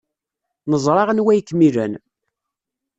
Neẓra 0.69 1.03
anwa 1.11 1.31
ay 1.33 1.41
kem-ilan. 1.47 1.93